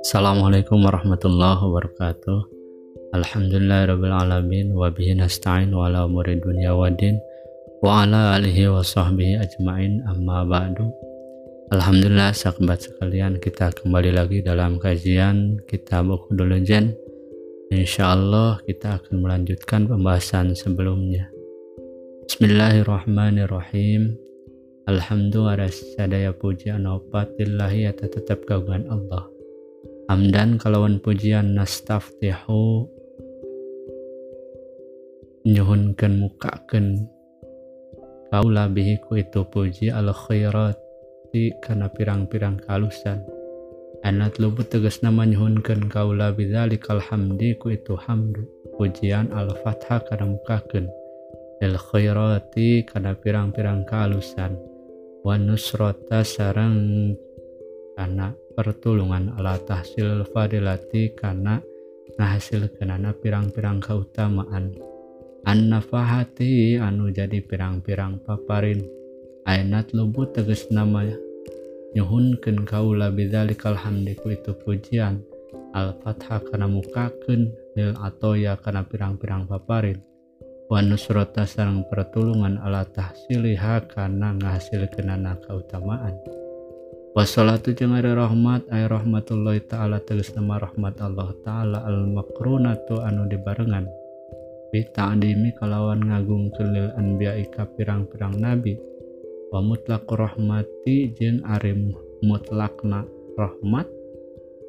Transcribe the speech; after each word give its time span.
Assalamualaikum 0.00 0.80
warahmatullahi 0.80 1.60
wabarakatuh. 1.60 2.40
Alhamdulillahirrabbilalamin 3.12 4.72
Wabihi 4.72 5.20
nasta'in 5.20 5.76
wa 5.76 5.92
ala 5.92 6.08
umuri 6.08 6.40
dunia 6.40 6.72
wa 6.72 6.88
din 6.88 7.20
Wa 7.84 8.08
ala 8.08 8.40
alihi 8.40 8.72
wa 8.72 8.80
sahbihi 8.80 9.36
ajma'in. 9.44 10.00
Amma 10.08 10.48
ba'du. 10.48 10.88
Alhamdulillah 11.68 12.32
sahabat 12.32 12.88
sekalian 12.88 13.36
kita 13.36 13.76
kembali 13.76 14.16
lagi 14.16 14.40
dalam 14.40 14.80
kajian 14.80 15.60
kitab 15.68 16.08
Ukhdul 16.08 16.64
Jen 16.64 16.96
Insya 17.68 18.16
Allah 18.16 18.56
kita 18.64 19.04
akan 19.04 19.20
melanjutkan 19.20 19.84
pembahasan 19.84 20.56
sebelumnya. 20.56 21.28
Bismillahirrahmanirrahim 22.24 24.21
Alhamdulillah 24.82 25.70
sadaya 25.70 26.34
puji 26.34 26.74
anopatillahi 26.74 27.86
atau 27.94 28.10
tetap 28.10 28.42
kagungan 28.42 28.90
Allah. 28.90 29.30
Hamdan 30.10 30.58
kalawan 30.58 30.98
pujian 30.98 31.54
nastaftihu. 31.54 32.90
Nyuhunkan 35.46 36.18
mukakan. 36.18 37.06
Kaula 38.34 38.66
bihi 38.66 38.98
ku 39.06 39.22
itu 39.22 39.46
puji 39.46 39.94
al 39.94 40.10
khairati 40.10 41.54
karena 41.62 41.86
pirang-pirang 41.86 42.58
kalusan. 42.66 43.22
Anat 44.02 44.42
lubut 44.42 44.66
tegas 44.66 44.98
nama 44.98 45.22
nyuhunkan. 45.22 45.86
Kaula 45.94 46.34
bidzalik 46.34 46.90
alhamdi 46.90 47.54
ku 47.54 47.70
itu 47.70 47.94
hamdu. 47.94 48.50
Pujian 48.74 49.30
al 49.30 49.54
fathah 49.62 50.02
karena 50.10 50.26
mukakan. 50.26 50.90
Al 51.62 51.78
khairati 51.78 52.82
karena 52.82 53.14
pirang-pirang 53.14 53.86
kalusan 53.86 54.71
wa 55.22 55.38
nusrata 55.38 56.26
sarang 56.26 57.14
karena 57.94 58.34
pertulungan 58.58 59.30
ala 59.38 59.54
tahsil 59.62 60.26
fadilati 60.34 61.14
karena 61.14 61.62
ngahasil 62.18 62.66
kenana 62.74 63.14
pirang-pirang 63.14 63.78
keutamaan. 63.78 64.74
An 65.42 65.70
nafahati 65.70 66.78
anu 66.78 67.10
jadi 67.10 67.42
pirang-pirang 67.42 68.22
paparin. 68.22 68.82
Ainat 69.42 69.90
lubut 69.90 70.30
tegas 70.34 70.70
nama 70.70 71.02
nyuhunkeun 71.94 72.62
kaula 72.62 73.10
bidzalikal 73.10 73.74
hamdiku 73.74 74.30
itu 74.34 74.54
pujian. 74.62 75.22
Al 75.74 75.98
fathah 76.02 76.42
kana 76.46 76.66
mukakeun 76.68 77.50
lil 77.74 77.94
atoya 77.98 78.58
kana 78.60 78.84
pirang-pirang 78.86 79.48
paparin 79.48 79.98
wa 80.72 80.80
nusrata 80.80 81.44
sareng 81.44 81.84
pertulungan 81.84 82.56
ala 82.64 82.88
tahsiliha 82.88 83.92
kana 83.92 84.32
ngahasilkeunana 84.40 85.36
keutamaan 85.44 86.16
Wassalatu 87.12 87.76
jeung 87.76 87.92
ada 87.92 88.16
rahmat 88.16 88.64
ay 88.72 88.88
rahmatullahi 88.88 89.68
taala 89.68 90.00
tegas 90.00 90.32
nama 90.32 90.56
rahmat 90.56 90.96
Allah 91.04 91.28
taala 91.44 91.84
al 91.84 92.08
makrunatu 92.08 93.04
anu 93.04 93.28
dibarengan. 93.28 93.84
Bi 94.72 94.80
ta'dimi 94.96 95.52
kalawan 95.60 96.08
ngagung 96.08 96.48
kelil 96.56 96.88
anbiya 96.96 97.36
ika 97.36 97.68
pirang-pirang 97.76 98.40
nabi. 98.40 98.80
Wa 99.52 99.60
mutlaq 99.60 100.08
rahmati 100.08 101.12
jeung 101.12 101.44
arim 101.52 101.92
mutlakna 102.24 103.04
rahmat. 103.36 103.92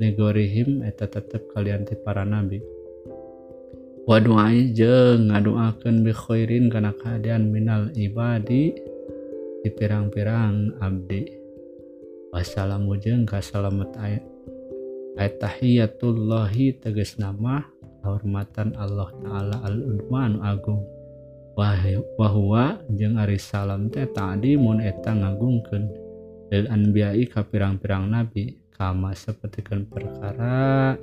Negorihim 0.04 0.84
eta 0.84 1.08
tetep 1.08 1.48
kalian 1.56 1.88
ti 1.88 1.96
para 1.96 2.28
nabi 2.28 2.73
Waduai 4.04 4.76
jeng 4.76 5.32
ngaduakan 5.32 6.04
bikhoirin 6.04 6.68
karena 6.68 6.92
keadaan 6.92 7.56
minal 7.56 7.88
ibadi 7.96 8.76
di 9.64 9.70
pirang-pirang 9.72 10.76
abdi. 10.84 11.24
Wassalamu 12.36 13.00
jeng 13.00 13.24
kasalamat 13.24 13.96
ayat 13.96 14.28
ayat 15.16 15.40
tahiyatullahi 15.40 16.84
tegas 16.84 17.16
nama 17.16 17.64
kehormatan 18.04 18.76
Allah 18.76 19.08
Ta'ala 19.24 19.64
al-Udman 19.72 20.44
Agung. 20.44 20.84
Wahwa 22.20 22.84
jeng 23.00 23.16
ari 23.16 23.40
salam 23.40 23.88
teh 23.88 24.04
tadi 24.12 24.60
mun 24.60 24.84
eta 24.84 25.16
ngagungkeun 25.16 25.84
lil 26.52 26.68
anbiya'i 26.68 27.24
ka 27.24 27.48
pirang-pirang 27.48 28.12
nabi. 28.12 28.60
Kama 28.76 29.16
sapertikeun 29.16 29.88
perkara 29.88 31.00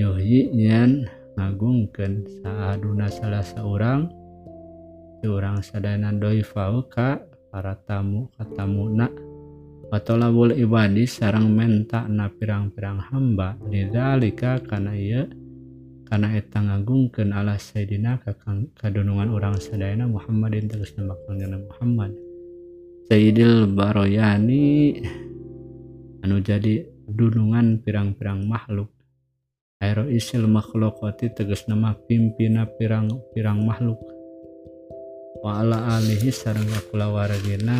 yuhi 0.00 0.48
nyen 0.48 1.04
ngagungken 1.34 2.26
saatuna 2.42 3.10
salah 3.10 3.42
seorang 3.42 4.06
orang 5.24 5.64
sadana 5.64 6.12
doifauka 6.12 7.24
para 7.48 7.74
tamu 7.88 8.28
katamunak 8.36 9.08
ataulah 9.94 10.34
boleh 10.34 10.58
ibadi 10.58 11.06
sarang 11.06 11.54
menta 11.54 12.02
na 12.10 12.26
pirang-pirang 12.26 12.98
hamba. 13.14 13.54
Didalika 13.70 14.58
karena 14.58 14.92
ia 14.98 15.22
karena 16.04 16.34
eta 16.34 16.60
ngagungken 16.60 17.30
Allah 17.30 17.56
Sayyidina 17.58 18.22
kakang 18.22 18.74
kadunungan 18.74 19.30
orang 19.30 19.56
sadayana 19.62 20.10
Muhammadin 20.10 20.66
terus 20.66 20.94
nama 20.98 21.14
Muhammad. 21.62 22.10
Sayyidil 23.06 23.70
Baroyani 23.70 24.98
anu 26.26 26.36
jadi 26.42 26.84
dunungan 27.06 27.82
pirang-pirang 27.82 28.46
makhluk. 28.48 28.93
Aero 29.84 30.08
isil 30.08 30.48
makhlukati 30.48 31.28
tegas 31.36 31.68
nama 31.68 31.92
pimpina 32.08 32.64
pirang-pirang 32.64 33.60
makhluk. 33.68 34.00
Waala 35.44 36.00
alihi 36.00 36.32
sarang 36.32 36.64
kulawargina 36.88 37.76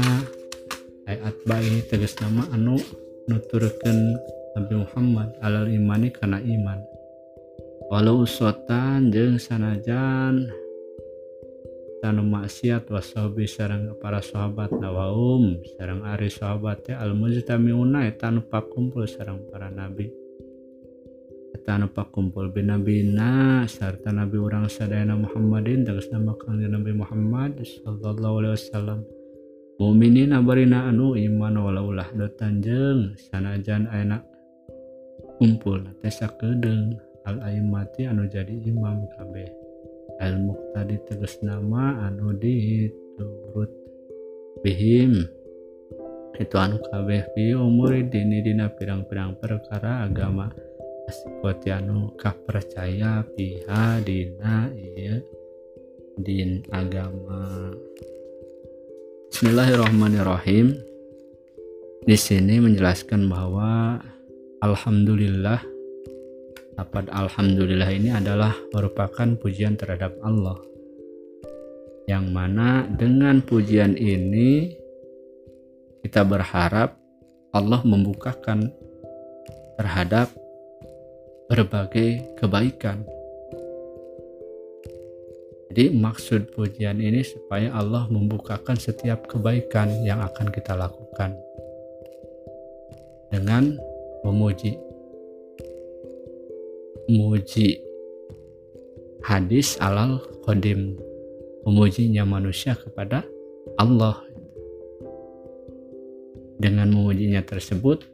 ayat 1.08 1.32
bayi 1.48 1.80
tegas 1.88 2.12
nama 2.20 2.44
anu 2.52 2.76
nuturkan 3.24 4.20
Nabi 4.52 4.84
Muhammad 4.84 5.32
alal 5.40 5.72
imani 5.72 6.12
karena 6.12 6.44
iman. 6.44 6.84
Walau 7.88 8.28
usotan 8.28 9.08
jeng 9.08 9.40
sanajan 9.40 10.52
tanu 12.04 12.20
maksiat 12.20 12.84
wasobi 12.92 13.48
sarang 13.48 13.96
para 13.96 14.20
sahabat 14.20 14.76
nawaum 14.76 15.56
sarang 15.80 16.04
ari 16.04 16.28
sahabatnya 16.28 17.00
al 17.00 17.16
mujtamiuna 17.16 18.04
tanu 18.20 18.44
pakumpul 18.44 19.08
sarang 19.08 19.40
para 19.48 19.72
nabi. 19.72 20.23
anu 21.62 21.86
pakumpul 21.86 22.50
binabina 22.50 23.62
sarta 23.70 24.10
nabi 24.10 24.36
orang 24.42 24.66
sadayana 24.66 25.14
Muhammadin 25.14 25.86
tegas 25.86 26.10
nama 26.10 26.34
kanjeng 26.34 26.74
Nabi 26.74 26.92
Muhammad 26.92 27.62
sallallahu 27.62 28.34
alaihi 28.42 28.54
wasallam. 28.58 29.00
Mu'minin 29.78 30.34
abarina 30.34 30.90
anu 30.90 31.18
iman 31.18 31.54
walaulah 31.58 32.10
dotanjeng 32.14 33.14
sanajan 33.18 33.90
enak 33.90 34.22
kumpul 35.38 35.82
tesa 35.98 36.30
kedeng 36.38 36.94
al 37.26 37.42
aimati 37.42 38.06
anu 38.06 38.26
jadi 38.26 38.54
imam 38.70 39.06
kabeh. 39.14 39.48
Al 40.22 40.38
muqtadi 40.42 41.00
tegas 41.06 41.38
nama 41.42 42.06
anu 42.06 42.34
diturut 42.38 43.70
bihim. 44.62 45.26
Itu 46.34 46.54
anu 46.58 46.82
kabeh 46.90 47.30
fi 47.34 47.54
umuri 47.54 48.06
dini 48.10 48.42
dina 48.42 48.66
pirang-pirang 48.70 49.38
perkara 49.38 50.06
agama. 50.06 50.50
hmm. 50.50 50.73
Anu 51.74 52.12
kah 52.16 52.32
percaya 52.48 53.20
piha 53.36 54.00
dina 54.00 54.72
iya 54.72 55.20
din 56.16 56.64
agama 56.72 57.72
Bismillahirrahmanirrahim. 59.34 60.78
Di 62.06 62.14
sini 62.14 62.62
menjelaskan 62.62 63.26
bahwa 63.26 63.98
alhamdulillah 64.62 65.58
dapat 66.78 67.10
alhamdulillah 67.10 67.90
ini 67.90 68.14
adalah 68.14 68.54
merupakan 68.70 69.34
pujian 69.34 69.74
terhadap 69.74 70.14
Allah. 70.22 70.54
Yang 72.06 72.26
mana 72.30 72.86
dengan 72.86 73.42
pujian 73.42 73.98
ini 73.98 74.70
kita 76.06 76.22
berharap 76.22 76.94
Allah 77.50 77.82
membukakan 77.82 78.70
terhadap 79.82 80.30
berbagai 81.48 82.38
kebaikan. 82.40 83.04
Jadi 85.74 85.90
maksud 85.90 86.54
pujian 86.54 87.02
ini 87.02 87.26
supaya 87.26 87.74
Allah 87.74 88.06
membukakan 88.06 88.78
setiap 88.78 89.26
kebaikan 89.26 89.90
yang 90.06 90.22
akan 90.22 90.54
kita 90.54 90.78
lakukan. 90.78 91.34
Dengan 93.34 93.74
memuji. 94.22 94.78
Memuji 97.10 97.82
hadis 99.26 99.76
alal 99.82 100.22
kodim 100.46 100.94
memujinya 101.66 102.22
manusia 102.22 102.78
kepada 102.78 103.26
Allah. 103.80 104.22
Dengan 106.54 106.86
memujinya 106.94 107.42
tersebut 107.42 108.06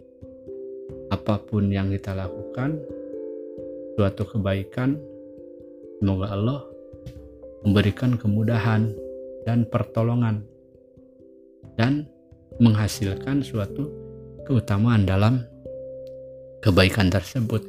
apa 1.13 1.37
pun 1.45 1.69
yang 1.69 1.93
kita 1.93 2.17
lakukan 2.17 2.81
suatu 3.97 4.23
kebaikan 4.27 4.99
semoga 5.99 6.33
Allah 6.33 6.61
memberikan 7.65 8.17
kemudahan 8.17 8.93
dan 9.45 9.69
pertolongan 9.69 10.45
dan 11.77 12.09
menghasilkan 12.61 13.41
suatu 13.41 13.89
keutamaan 14.45 15.09
dalam 15.09 15.45
kebaikan 16.61 17.09
tersebut. 17.09 17.65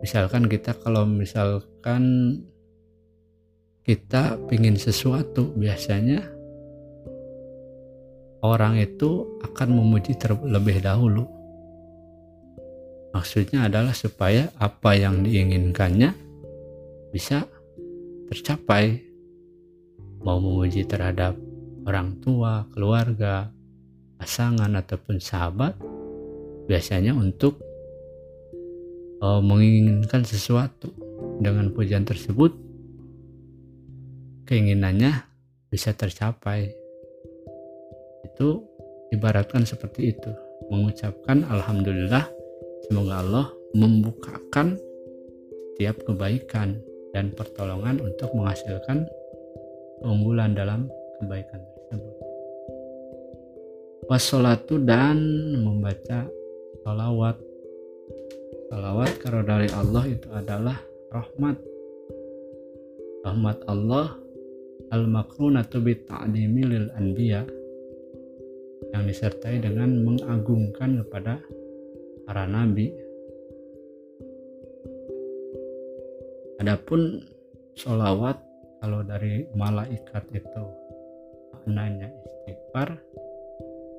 Misalkan 0.00 0.48
kita 0.48 0.72
kalau 0.80 1.04
misalkan 1.04 2.36
kita 3.84 4.40
ingin 4.48 4.76
sesuatu 4.80 5.52
biasanya 5.52 6.24
orang 8.40 8.80
itu 8.80 9.40
akan 9.44 9.68
memuji 9.76 10.16
terlebih 10.16 10.80
dahulu. 10.80 11.28
Maksudnya 13.10 13.66
adalah 13.66 13.90
supaya 13.90 14.54
apa 14.54 14.94
yang 14.94 15.26
diinginkannya 15.26 16.14
bisa 17.10 17.42
tercapai. 18.30 19.02
Mau 20.22 20.38
memuji 20.38 20.86
terhadap 20.86 21.34
orang 21.88 22.20
tua, 22.22 22.68
keluarga, 22.70 23.50
pasangan 24.20 24.70
ataupun 24.78 25.16
sahabat 25.18 25.74
biasanya 26.70 27.16
untuk 27.16 27.58
uh, 29.24 29.42
menginginkan 29.42 30.22
sesuatu. 30.22 30.92
Dengan 31.40 31.72
pujian 31.72 32.04
tersebut 32.04 32.52
keinginannya 34.44 35.24
bisa 35.72 35.96
tercapai. 35.96 36.68
Itu 38.28 38.60
ibaratkan 39.08 39.64
seperti 39.64 40.12
itu. 40.12 40.28
Mengucapkan 40.68 41.48
alhamdulillah 41.48 42.28
semoga 42.90 43.22
Allah 43.22 43.46
membukakan 43.70 44.74
setiap 45.78 46.02
kebaikan 46.02 46.82
dan 47.14 47.30
pertolongan 47.30 48.02
untuk 48.02 48.34
menghasilkan 48.34 49.06
keunggulan 50.02 50.58
dalam 50.58 50.90
kebaikan 51.22 51.62
tersebut. 51.62 52.16
Wassalatu 54.10 54.82
dan 54.82 55.16
membaca 55.62 56.26
salawat. 56.82 57.38
Salawat 58.74 59.10
karena 59.22 59.42
dari 59.46 59.68
Allah 59.70 60.04
itu 60.10 60.28
adalah 60.34 60.76
rahmat. 61.14 61.56
Rahmat 63.22 63.58
Allah 63.70 64.18
al-makrunatu 64.90 65.78
bita'dimi 65.78 66.62
lil 66.66 66.90
anbiya 66.98 67.46
yang 68.90 69.06
disertai 69.06 69.62
dengan 69.62 70.02
mengagungkan 70.02 71.06
kepada 71.06 71.38
para 72.30 72.46
nabi. 72.46 72.94
Adapun 76.62 77.26
sholawat 77.74 78.38
kalau 78.78 79.02
dari 79.02 79.50
malaikat 79.58 80.22
itu 80.30 80.62
maknanya 81.50 82.06
istighfar 82.22 83.02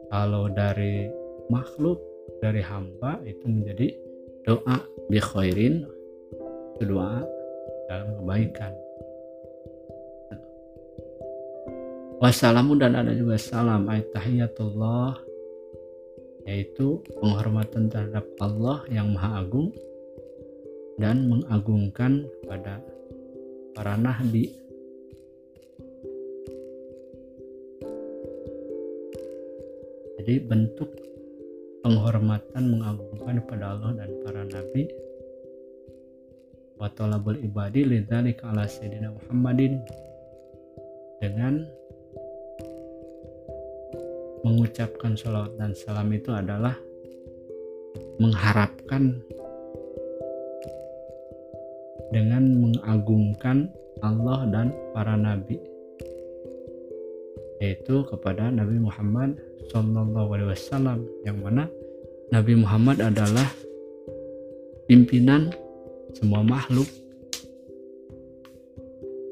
kalau 0.08 0.48
dari 0.48 1.12
makhluk 1.52 2.00
dari 2.40 2.64
hamba 2.64 3.20
itu 3.28 3.44
menjadi 3.52 4.00
doa 4.48 4.80
bi 5.12 5.20
khairin 5.20 5.84
doa 6.80 7.28
dalam 7.92 8.16
kebaikan. 8.16 8.72
Wassalamu 12.24 12.80
dan 12.80 12.96
ada 12.96 13.12
juga 13.12 13.36
salam 13.36 13.92
ayat 13.92 14.08
tahiyatullah 14.16 15.31
yaitu 16.46 17.02
penghormatan 17.22 17.92
terhadap 17.92 18.26
Allah 18.42 18.82
yang 18.90 19.14
maha 19.14 19.46
agung 19.46 19.70
dan 20.98 21.30
mengagungkan 21.30 22.26
kepada 22.42 22.82
para 23.74 23.96
nabi. 23.98 24.54
Jadi 30.22 30.38
bentuk 30.46 30.90
penghormatan 31.82 32.64
mengagungkan 32.70 33.42
kepada 33.42 33.74
Allah 33.74 33.92
dan 33.98 34.10
para 34.22 34.46
nabi. 34.46 34.86
Wa 36.78 36.90
talabul 36.94 37.42
ibadi 37.42 37.86
lidzalika 37.86 38.54
ala 38.54 38.70
sayyidina 38.70 39.10
Muhammadin. 39.18 39.82
Dengan 41.22 41.66
mengucapkan 44.42 45.14
sholawat 45.14 45.54
dan 45.58 45.72
salam 45.74 46.10
itu 46.14 46.34
adalah 46.34 46.74
mengharapkan 48.18 49.22
dengan 52.12 52.44
mengagungkan 52.60 53.72
Allah 54.02 54.46
dan 54.50 54.74
para 54.92 55.16
nabi 55.16 55.62
yaitu 57.62 58.02
kepada 58.10 58.50
Nabi 58.50 58.82
Muhammad 58.82 59.38
Wasallam 59.70 61.06
yang 61.22 61.38
mana 61.46 61.70
Nabi 62.34 62.58
Muhammad 62.58 63.04
adalah 63.06 63.46
pimpinan 64.90 65.54
semua 66.18 66.42
makhluk. 66.42 66.90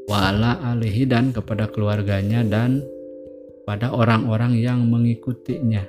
Wala 0.05 0.59
alihi 0.73 1.07
dan 1.09 1.33
kepada 1.33 1.71
keluarganya 1.71 2.45
dan 2.45 2.85
pada 3.69 3.94
orang-orang 3.94 4.57
yang 4.57 4.81
mengikutinya. 4.89 5.86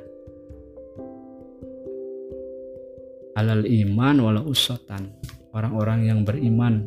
Alal 3.40 3.64
iman 3.64 4.20
wala 4.20 4.44
usotan 4.44 5.08
orang-orang 5.56 6.04
yang 6.04 6.20
beriman. 6.20 6.84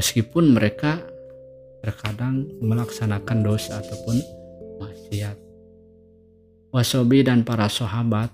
Meskipun 0.00 0.56
mereka 0.56 1.04
terkadang 1.84 2.48
melaksanakan 2.64 3.44
dosa 3.44 3.76
ataupun 3.84 4.16
maksiat. 4.80 5.36
Wasobi 6.72 7.20
dan 7.20 7.44
para 7.44 7.68
sahabat. 7.68 8.32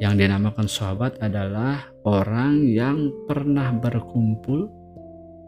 Yang 0.00 0.24
dinamakan 0.24 0.72
sahabat 0.72 1.20
adalah 1.20 1.84
orang 2.08 2.64
yang 2.64 3.12
pernah 3.28 3.76
berkumpul 3.76 4.72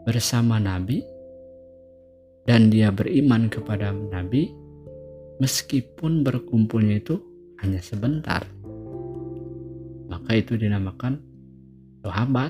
bersama 0.05 0.61
Nabi 0.61 1.01
dan 2.49 2.73
dia 2.73 2.89
beriman 2.89 3.45
kepada 3.45 3.93
Nabi 3.93 4.49
meskipun 5.37 6.25
berkumpulnya 6.25 6.97
itu 6.97 7.21
hanya 7.61 7.77
sebentar. 7.77 8.41
Maka 10.09 10.33
itu 10.33 10.57
dinamakan 10.57 11.21
sahabat 12.01 12.49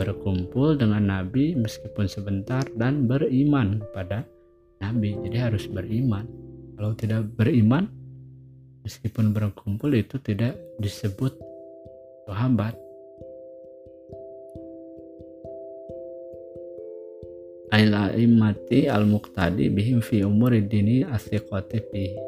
berkumpul 0.00 0.80
dengan 0.80 1.12
Nabi 1.12 1.52
meskipun 1.52 2.08
sebentar 2.08 2.64
dan 2.80 3.04
beriman 3.04 3.84
kepada 3.84 4.24
Nabi. 4.80 5.20
Jadi 5.20 5.36
harus 5.36 5.68
beriman. 5.68 6.24
Kalau 6.80 6.96
tidak 6.96 7.28
beriman 7.36 7.84
meskipun 8.80 9.36
berkumpul 9.36 9.92
itu 9.92 10.16
tidak 10.24 10.56
disebut 10.80 11.36
sahabat 12.24 12.72
al-a'immati 17.80 18.92
al-muqtadi 18.92 19.72
bihim 19.72 20.04
fi 20.04 20.20
umuri 20.26 20.60
dini 20.60 21.00
asyiqati 21.06 21.78
fihi 21.88 22.20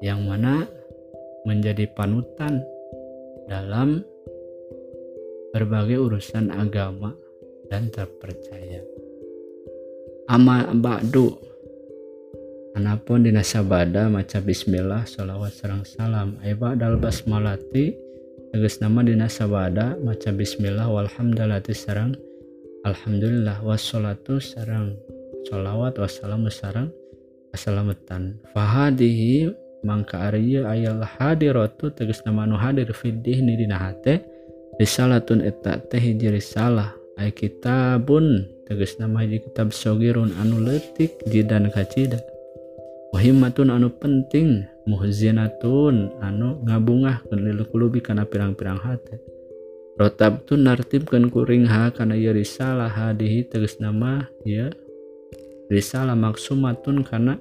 yang 0.00 0.24
mana 0.26 0.64
menjadi 1.44 1.86
panutan 1.92 2.64
dalam 3.46 4.02
berbagai 5.52 5.98
urusan 6.00 6.50
agama 6.54 7.12
dan 7.68 7.92
terpercaya. 7.92 8.82
Ama 10.30 10.70
ba'du. 10.74 11.34
Anapun 12.78 13.26
dina 13.26 13.42
sabada 13.42 14.06
maca 14.06 14.38
bismillah 14.38 15.02
salawat 15.02 15.50
serang 15.50 15.82
salam. 15.82 16.38
Aiba 16.46 16.78
dal 16.78 17.02
basmalati 17.02 17.98
tegas 18.54 18.78
nama 18.78 19.02
dina 19.02 19.26
sabada 19.26 19.98
maca 19.98 20.30
bismillah 20.30 20.86
walhamdulillati 20.86 21.74
sarang 21.74 22.14
Alhamdulillah 22.80 23.60
wassalatu 23.60 24.40
sarang 24.40 24.96
sholawat 25.44 26.00
wassalamu 26.00 26.48
sarang 26.48 26.88
assalamatan 27.52 28.40
fahadihi 28.56 29.52
mangka 29.84 30.32
ariya 30.32 30.64
ayal 30.64 31.04
hadiratu 31.04 31.92
tegas 31.92 32.24
nama 32.24 32.48
nu 32.48 32.56
hadir 32.56 32.88
fiddih 32.96 33.44
ni 33.44 33.60
dina 33.60 33.76
hate 33.76 34.24
risalatun 34.80 35.44
eta 35.44 35.76
teh 35.92 36.00
hiji 36.00 36.32
risalah. 36.32 36.96
Ay 37.20 37.36
kitabun 37.36 38.48
tegas 38.64 38.96
nama 38.96 39.28
hiji 39.28 39.44
kitab 39.44 39.76
sogirun 39.76 40.32
anu 40.40 40.64
letik 40.64 41.20
jidan 41.28 41.68
kacida 41.68 42.16
wahimmatun 43.12 43.68
anu 43.68 43.92
penting 43.92 44.64
muhzinatun 44.88 46.16
anu 46.24 46.64
ngabungah 46.64 47.20
kelilu 47.28 47.68
kulubi 47.68 48.00
kana 48.00 48.24
pirang-pirang 48.24 48.80
hate. 48.80 49.20
rotab 50.00 50.48
tu 50.48 50.56
nartibkan 50.56 51.28
kuring 51.28 51.68
ha 51.68 51.92
karena 51.92 52.16
ya 52.16 52.32
risalah 52.32 52.88
hadihi 52.88 53.44
tegas 53.44 53.76
nama 53.76 54.24
ya. 54.48 54.72
Risalah 55.68 56.16
maksumatun 56.16 57.04
karena 57.04 57.36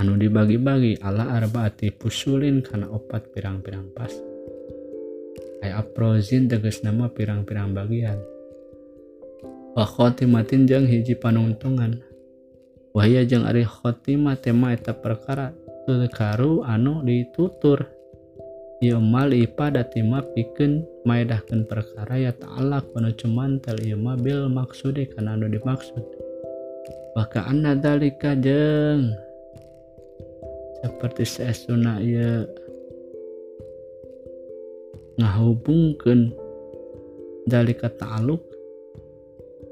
anu 0.00 0.16
dibagi-bagi 0.16 1.04
ala 1.04 1.28
arbaati 1.36 1.92
pusulin 1.92 2.64
karena 2.64 2.88
opat 2.88 3.28
pirang-pirang 3.36 3.92
pas. 3.92 4.08
Ay 5.60 5.76
aprozin 5.76 6.48
tegas 6.48 6.80
nama 6.80 7.12
pirang-pirang 7.12 7.76
bagian. 7.76 8.16
Wa 9.76 9.84
khotimatin 9.84 10.64
jang 10.64 10.88
hiji 10.88 11.20
panungtungan 11.20 12.00
wahia 12.96 13.28
jang 13.28 13.44
ari 13.44 13.62
khotimah 13.68 14.40
tema 14.40 14.72
eta 14.72 14.96
perkara 14.96 15.52
tulkaru 15.84 16.64
anu 16.64 17.04
ditutur. 17.04 17.99
Ieu 18.80 18.96
mal 18.96 19.28
ipadati 19.28 20.00
ma 20.00 20.24
pikeun 20.24 20.80
maedahkeun 21.04 21.68
perkara 21.68 22.16
ya 22.16 22.32
ta'ala 22.32 22.80
anu 22.96 23.12
cumantel 23.12 23.76
ieu 23.84 24.00
ma 24.00 24.16
bil 24.16 24.48
maksude 24.48 25.04
kana 25.12 25.36
anu 25.36 25.52
dimaksud. 25.52 26.00
Maka 27.12 27.44
anna 27.44 27.76
dalika 27.76 28.32
jeung 28.32 29.12
seperti 30.80 31.28
seesuna 31.28 32.00
ieu 32.00 32.48
ngahubungkeun 35.20 36.32
dalika 37.44 37.92
ta'aluk 37.92 38.40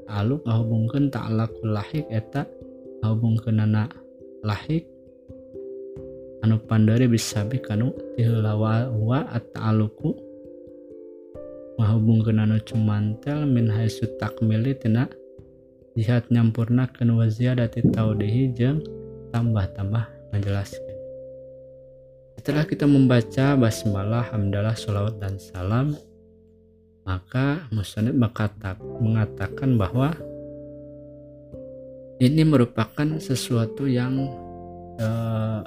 ta'aluk 0.05 0.41
ngahubungkeun 0.45 1.09
ta'alakul 1.09 1.73
lahik 1.73 2.05
eta 2.13 2.45
ngahubungkeun 3.01 3.57
anak 3.61 3.89
lahik 4.45 4.88
anu 6.49 6.57
pandari 6.65 7.05
bisa 7.05 7.45
kanu 7.45 7.93
tilawa 8.17 8.89
wa 8.89 9.21
at-ta'aluku 9.29 10.17
mahubungkeun 11.77 12.41
anu 12.41 12.57
cumantel 12.65 13.45
min 13.45 13.69
haitsu 13.69 14.09
takmili 14.17 14.73
tina 14.73 15.05
jihad 15.93 16.25
nyampurnakeun 16.33 17.13
wa 17.13 17.29
ziyadati 17.29 17.85
taudihi 17.93 18.49
jeung 18.57 18.81
tambah-tambah 19.29 20.09
menjelaskan 20.33 20.89
setelah 22.41 22.65
kita 22.65 22.89
membaca 22.89 23.53
basmalah 23.53 24.25
hamdalah 24.33 24.73
sholawat 24.73 25.21
dan 25.21 25.37
salam 25.37 25.93
maka 27.05 27.61
musonib 27.69 28.17
mengatakan 28.97 29.77
bahwa 29.77 30.17
ini 32.17 32.41
merupakan 32.41 33.21
sesuatu 33.21 33.85
yang 33.85 34.17
eh, 34.97 35.61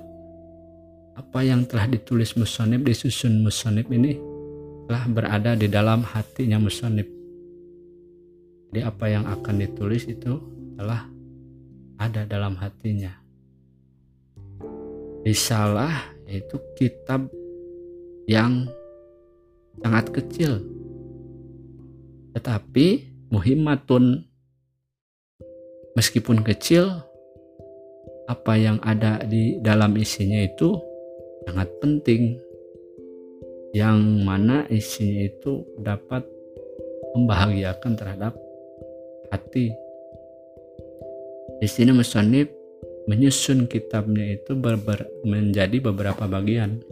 apa 1.22 1.46
yang 1.46 1.62
telah 1.62 1.86
ditulis 1.86 2.34
musonib 2.34 2.82
disusun 2.82 3.46
musonib 3.46 3.86
ini 3.94 4.18
telah 4.90 5.06
berada 5.06 5.54
di 5.54 5.70
dalam 5.70 6.02
hatinya 6.02 6.58
musonib. 6.58 7.06
Jadi 8.68 8.80
apa 8.82 9.06
yang 9.06 9.24
akan 9.30 9.54
ditulis 9.62 10.10
itu 10.10 10.42
telah 10.74 11.06
ada 12.02 12.26
dalam 12.26 12.58
hatinya. 12.58 13.14
Risalah 15.22 16.10
yaitu 16.26 16.58
kitab 16.74 17.30
yang 18.26 18.66
sangat 19.78 20.10
kecil. 20.10 20.58
Tetapi 22.34 22.86
muhimmatun. 23.30 24.26
Meskipun 25.92 26.40
kecil 26.40 27.04
apa 28.26 28.56
yang 28.56 28.80
ada 28.80 29.20
di 29.28 29.60
dalam 29.60 29.92
isinya 30.00 30.40
itu 30.40 30.91
sangat 31.46 31.68
penting 31.82 32.38
yang 33.72 34.22
mana 34.22 34.68
isinya 34.68 35.32
itu 35.32 35.64
dapat 35.80 36.24
membahagiakan 37.16 37.92
terhadap 37.96 38.36
hati. 39.32 39.72
Di 41.60 41.68
sini 41.68 41.92
Musonib 41.96 42.52
menyusun 43.08 43.64
kitabnya 43.66 44.36
itu 44.36 44.52
ber 44.52 44.76
-ber 44.76 45.08
menjadi 45.24 45.80
beberapa 45.80 46.28
bagian. 46.28 46.84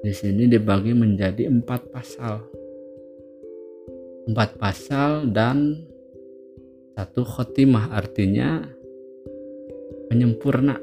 Di 0.00 0.12
sini 0.14 0.48
dibagi 0.48 0.96
menjadi 0.96 1.52
empat 1.52 1.92
pasal. 1.92 2.40
Empat 4.26 4.58
pasal 4.58 5.30
dan 5.30 5.86
satu 6.96 7.22
khotimah 7.22 7.92
artinya 7.92 8.64
penyempurna 10.08 10.80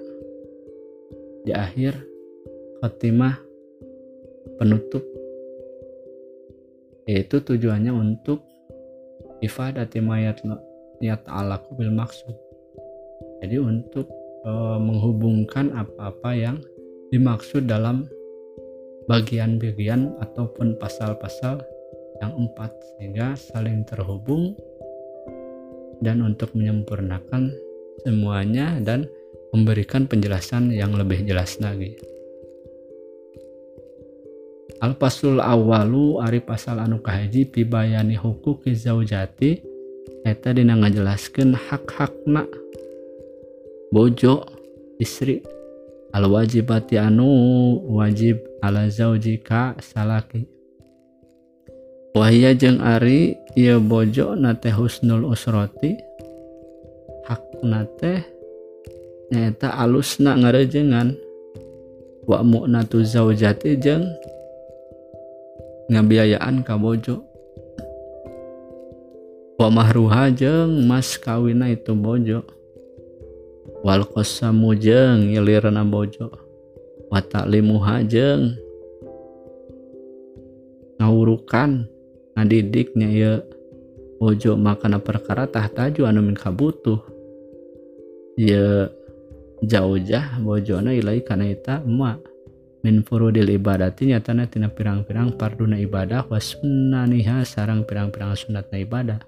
di 1.43 1.51
akhir 1.51 2.12
khotimah 2.83 3.39
penutup 4.59 4.99
yaitu 7.07 7.39
tujuannya 7.39 7.95
untuk 7.95 8.43
ifadati 9.39 10.03
mayat 10.03 10.43
niat 10.99 11.23
ala 11.31 11.63
bil 11.79 11.95
maksud 11.95 12.35
jadi 13.39 13.63
untuk 13.63 14.11
e, 14.43 14.51
menghubungkan 14.83 15.71
apa-apa 15.71 16.35
yang 16.35 16.59
dimaksud 17.15 17.71
dalam 17.71 18.03
bagian-bagian 19.07 20.19
ataupun 20.19 20.75
pasal-pasal 20.75 21.63
yang 22.19 22.35
empat 22.35 22.75
sehingga 22.99 23.39
saling 23.39 23.87
terhubung 23.87 24.59
dan 26.03 26.19
untuk 26.19 26.51
menyempurnakan 26.51 27.47
semuanya 28.03 28.75
dan 28.83 29.07
memberikan 29.55 30.03
penjelasan 30.03 30.67
yang 30.75 30.91
lebih 30.91 31.23
jelas 31.23 31.55
lagi. 31.63 31.95
Al-pasul 34.83 35.39
awalu 35.39 36.19
Ari 36.19 36.43
pasal 36.43 36.83
anu 36.83 36.99
kahaji 36.99 37.47
pibayani 37.47 38.19
hukuki 38.19 38.75
zaujati 38.75 39.63
eta 40.27 40.51
dina 40.51 40.75
ngajelaskeun 40.75 41.55
hak-hakna 41.55 42.43
bojo 43.95 44.43
istri. 44.99 45.39
Al 46.11 46.27
wajibati 46.27 46.99
anu 46.99 47.31
wajib 47.95 48.43
ala 48.59 48.91
zaujika 48.91 49.79
salaki. 49.79 50.43
Wahia 52.11 52.51
jeung 52.51 52.83
ari 52.83 53.39
ieu 53.55 53.79
bojo 53.79 54.35
nate 54.35 54.67
husnul 54.67 55.31
usrati 55.31 55.95
hak 57.23 57.63
nate 57.63 58.27
nyata 59.31 59.79
alusna 59.79 60.35
ngarejengan. 60.35 61.15
Wa 62.27 62.43
mu'natu 62.43 62.99
zaujati 62.99 63.79
jeung 63.79 64.11
ngabiayaan 65.93 66.65
ka 66.65 66.73
bojo. 66.75 67.21
Wa 69.61 69.69
mahruha 69.69 70.33
jeung 70.33 70.89
mas 70.89 71.15
kawina 71.21 71.69
itu 71.69 71.93
bojo. 71.93 72.41
Wal 73.85 74.01
qasamu 74.09 74.73
jeung 74.73 75.29
ilirna 75.29 75.85
bojo. 75.85 76.33
Wa 77.13 77.21
ta'limuha 77.21 78.01
jeung 78.09 78.57
ngawurukan 80.97 81.85
ngadidiknya 82.33 83.09
ya. 83.13 83.33
Bojo 84.17 84.57
makana 84.57 84.97
perkara 84.97 85.45
tahtaju 85.45 86.09
anu 86.09 86.25
min 86.25 86.33
kabutuh. 86.33 86.97
Ya 88.33 88.89
jauh-jah 89.61 90.41
bojona 90.41 90.91
ilai 90.97 91.21
kana 91.21 91.47
ita 91.47 91.85
emak 91.85 92.32
min 92.83 92.99
furudil 92.99 93.47
ibadati 93.47 94.11
nyatana 94.11 94.43
tina 94.43 94.67
pirang-pirang 94.67 95.39
parduna 95.39 95.79
ibadah 95.79 96.27
wa 96.27 96.35
sunnaniha 96.35 97.47
sarang 97.47 97.87
pirang-pirang 97.87 98.35
sunatna 98.35 98.77
ibadah. 98.83 99.19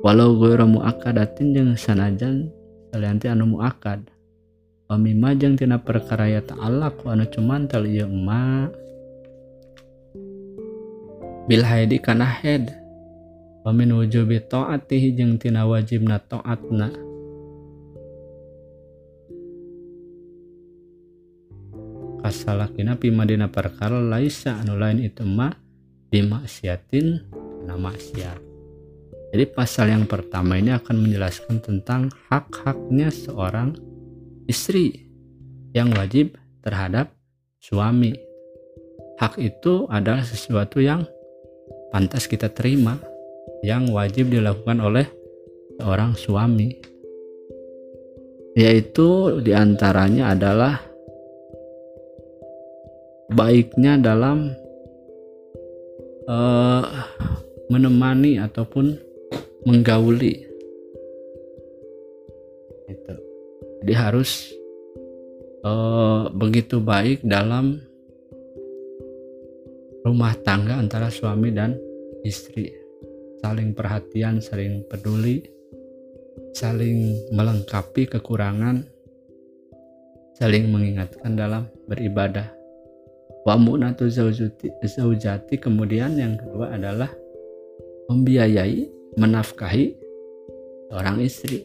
Walau 0.00 0.40
ghairu 0.40 0.64
muakadatin 0.64 1.52
jeung 1.52 1.72
sanajan 1.76 2.48
salianti 2.88 3.28
anu 3.28 3.52
muakad 3.52 4.00
wa 4.88 4.96
mimma 4.96 5.36
jeung 5.36 5.60
tina 5.60 5.76
perkara 5.76 6.32
ya 6.32 6.40
ta'allaq 6.40 7.04
anu 7.04 7.28
cumantel 7.28 7.84
ieu 7.84 8.08
ma. 8.08 8.72
Bil 11.44 11.60
haidi 11.68 12.00
kana 12.00 12.24
head. 12.24 12.80
Wa 13.60 13.76
min 13.76 13.92
wujubi 13.92 14.40
ta'atihi 14.40 15.12
jeung 15.20 15.36
tina 15.36 15.68
wajibna 15.68 16.16
ta'atna 16.16 17.09
kasalakina 22.30 22.94
pimadina 22.94 23.50
perkara 23.50 23.98
laisa 23.98 24.54
anu 24.62 24.78
lain 24.78 25.02
itu 25.02 25.26
ma 25.26 25.50
bimaksiatin 26.14 27.26
karena 27.34 27.74
maksiat. 27.74 28.40
Jadi 29.34 29.44
pasal 29.50 29.90
yang 29.90 30.06
pertama 30.06 30.54
ini 30.54 30.70
akan 30.70 31.06
menjelaskan 31.06 31.58
tentang 31.58 32.10
hak-haknya 32.30 33.10
seorang 33.10 33.74
istri 34.46 35.10
yang 35.74 35.90
wajib 35.94 36.38
terhadap 36.62 37.10
suami. 37.62 38.14
Hak 39.18 39.38
itu 39.38 39.90
adalah 39.90 40.22
sesuatu 40.22 40.78
yang 40.78 41.06
pantas 41.90 42.30
kita 42.30 42.50
terima 42.50 42.98
yang 43.62 43.90
wajib 43.90 44.30
dilakukan 44.30 44.78
oleh 44.82 45.06
seorang 45.78 46.14
suami. 46.14 46.78
Yaitu 48.54 49.38
di 49.46 49.54
antaranya 49.54 50.34
adalah 50.34 50.89
baiknya 53.30 53.94
dalam 53.96 54.50
uh, 56.26 56.84
menemani 57.70 58.42
ataupun 58.42 58.98
menggauli. 59.64 60.46
Itu. 62.90 63.14
Jadi 63.80 63.92
harus 63.94 64.50
uh, 65.62 66.26
begitu 66.34 66.82
baik 66.82 67.22
dalam 67.22 67.78
rumah 70.02 70.34
tangga 70.42 70.82
antara 70.82 71.08
suami 71.08 71.54
dan 71.54 71.78
istri. 72.26 72.74
Saling 73.40 73.72
perhatian 73.72 74.44
saling 74.44 74.84
peduli 74.84 75.40
saling 76.52 77.30
melengkapi 77.32 78.04
kekurangan 78.10 78.84
saling 80.36 80.68
mengingatkan 80.68 81.38
dalam 81.38 81.64
beribadah 81.88 82.59
wa 83.44 83.54
mu'natu 83.56 84.08
zaujati. 84.10 85.54
Kemudian 85.56 86.16
yang 86.16 86.36
kedua 86.36 86.76
adalah 86.76 87.10
membiayai 88.10 88.90
menafkahi 89.16 89.96
seorang 90.90 91.22
istri. 91.22 91.64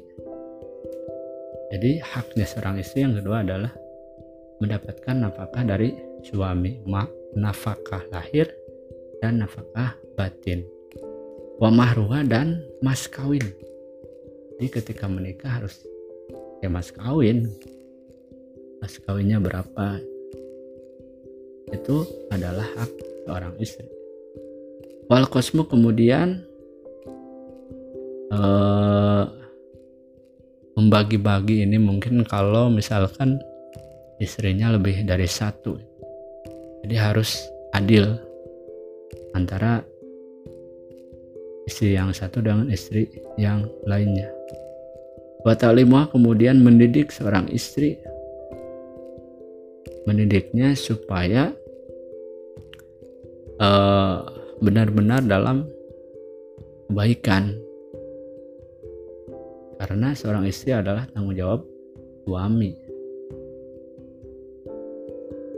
Jadi 1.74 2.00
haknya 2.00 2.46
seorang 2.46 2.80
istri 2.80 3.04
yang 3.04 3.18
kedua 3.18 3.42
adalah 3.42 3.74
mendapatkan 4.62 5.16
nafkah 5.18 5.64
dari 5.66 5.92
suami. 6.24 6.80
Ma 6.88 7.04
nafkah 7.36 8.06
lahir 8.14 8.48
dan 9.20 9.44
nafkah 9.44 9.98
batin. 10.16 10.64
Wa 11.60 11.74
mahruha 11.74 12.24
dan 12.24 12.64
mas 12.80 13.10
kawin. 13.10 13.44
Jadi 14.56 14.68
ketika 14.72 15.10
menikah 15.10 15.60
harus 15.60 15.84
ya 16.64 16.72
mas 16.72 16.94
kawin. 16.94 17.52
Mas 18.80 19.02
kawinnya 19.02 19.42
berapa 19.42 20.00
itu 21.74 22.06
adalah 22.30 22.66
hak 22.78 22.92
seorang 23.26 23.54
istri. 23.58 23.88
Wal 25.10 25.30
kosmo 25.30 25.66
kemudian 25.66 26.42
eh, 28.34 29.24
membagi-bagi 30.76 31.64
ini 31.66 31.78
mungkin 31.80 32.26
kalau 32.28 32.68
misalkan 32.70 33.40
istrinya 34.20 34.74
lebih 34.76 35.06
dari 35.08 35.26
satu. 35.26 35.78
Jadi 36.86 36.96
harus 36.98 37.50
adil 37.74 38.18
antara 39.34 39.82
istri 41.66 41.98
yang 41.98 42.14
satu 42.14 42.46
dengan 42.46 42.70
istri 42.70 43.10
yang 43.42 43.66
lainnya. 43.90 44.30
Watalimah 45.46 46.10
kemudian 46.10 46.62
mendidik 46.62 47.14
seorang 47.14 47.50
istri 47.54 47.98
mendidiknya 50.06 50.78
supaya 50.78 51.52
eh, 53.58 54.18
benar-benar 54.62 55.22
uh, 55.26 55.30
dalam 55.30 55.58
kebaikan. 56.88 57.58
Karena 59.76 60.16
seorang 60.16 60.48
istri 60.48 60.72
adalah 60.72 61.10
tanggung 61.12 61.36
jawab 61.36 61.62
suami. 62.24 62.72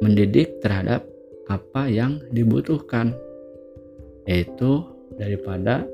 Mendidik 0.02 0.64
terhadap 0.64 1.06
apa 1.48 1.88
yang 1.88 2.20
dibutuhkan 2.34 3.16
yaitu 4.28 4.84
daripada 5.16 5.88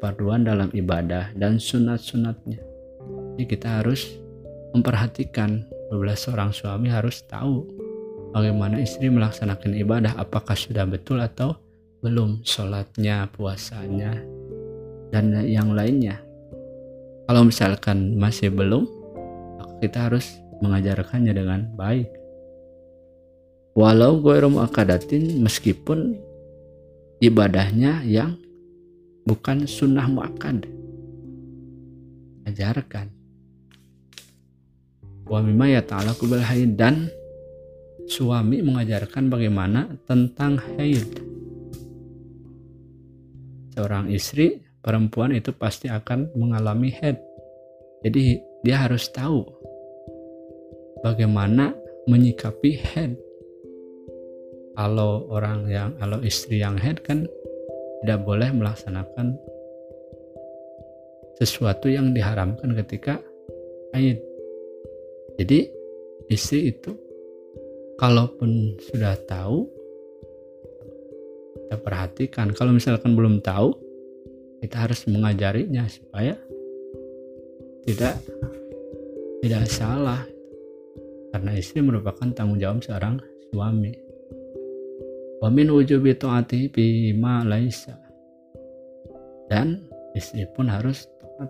keperluan 0.00 0.46
dalam 0.46 0.70
ibadah 0.72 1.34
dan 1.36 1.58
sunat-sunatnya. 1.60 2.60
Jadi 3.36 3.44
kita 3.44 3.82
harus 3.82 4.20
memperhatikan 4.72 5.66
beberapa 5.90 6.14
seorang 6.14 6.54
suami 6.54 6.86
harus 6.86 7.26
tahu 7.26 7.66
bagaimana 8.30 8.78
istri 8.78 9.10
melaksanakan 9.10 9.74
ibadah 9.74 10.14
apakah 10.14 10.54
sudah 10.54 10.86
betul 10.86 11.18
atau 11.18 11.58
belum 12.00 12.46
sholatnya 12.46 13.28
puasanya 13.34 14.14
dan 15.10 15.34
yang 15.44 15.74
lainnya. 15.74 16.22
Kalau 17.26 17.42
misalkan 17.42 18.16
masih 18.16 18.54
belum 18.54 18.86
kita 19.82 20.08
harus 20.08 20.38
mengajarkannya 20.62 21.32
dengan 21.34 21.60
baik. 21.74 22.08
Walau 23.74 24.20
gue 24.22 24.36
akadatin 24.38 25.40
meskipun 25.40 26.20
ibadahnya 27.22 28.04
yang 28.06 28.38
bukan 29.24 29.64
sunnah 29.64 30.04
muakkad. 30.10 30.68
Ajarkan 32.44 33.19
haid 36.42 36.74
dan 36.74 37.06
suami 38.10 38.66
mengajarkan 38.66 39.30
bagaimana 39.30 39.86
tentang 40.10 40.58
haid. 40.58 41.06
Seorang 43.78 44.10
istri 44.10 44.58
perempuan 44.82 45.30
itu 45.30 45.54
pasti 45.54 45.86
akan 45.86 46.34
mengalami 46.34 46.90
haid. 46.98 47.22
Jadi 48.02 48.42
dia 48.66 48.82
harus 48.82 49.06
tahu 49.14 49.46
bagaimana 51.06 51.78
menyikapi 52.10 52.82
haid. 52.90 53.14
Kalau 54.74 55.30
orang 55.30 55.70
yang 55.70 55.94
kalau 56.02 56.18
istri 56.26 56.58
yang 56.58 56.74
haid 56.74 57.06
kan 57.06 57.30
tidak 58.02 58.26
boleh 58.26 58.50
melaksanakan 58.50 59.38
sesuatu 61.38 61.86
yang 61.86 62.10
diharamkan 62.10 62.74
ketika 62.74 63.22
haid 63.94 64.18
jadi 65.40 65.72
istri 66.28 66.68
itu 66.68 66.92
kalaupun 67.96 68.76
sudah 68.92 69.16
tahu 69.24 69.64
kita 71.56 71.76
perhatikan. 71.80 72.52
Kalau 72.52 72.76
misalkan 72.76 73.16
belum 73.16 73.40
tahu 73.40 73.72
kita 74.60 74.84
harus 74.84 75.08
mengajarinya 75.08 75.88
supaya 75.88 76.36
tidak 77.88 78.20
tidak 79.40 79.64
salah. 79.64 80.28
Karena 81.32 81.56
istri 81.56 81.80
merupakan 81.80 82.28
tanggung 82.36 82.60
jawab 82.60 82.84
seorang 82.84 83.16
suami. 83.48 83.96
Wa 85.40 85.48
min 85.48 85.72
wujubi 85.72 86.12
taati 86.20 86.68
bima 86.68 87.48
laisa. 87.48 87.96
Dan 89.48 89.88
istri 90.12 90.44
pun 90.52 90.68
harus 90.68 91.08
taat 91.16 91.48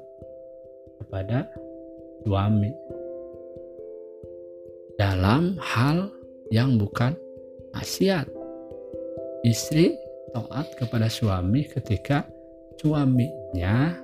kepada 1.02 1.50
suami 2.22 2.70
dalam 5.00 5.56
hal 5.56 6.12
yang 6.52 6.76
bukan 6.76 7.16
maksiat. 7.72 8.28
Istri 9.40 9.96
taat 10.36 10.76
kepada 10.76 11.08
suami 11.08 11.64
ketika 11.64 12.28
suaminya 12.76 13.96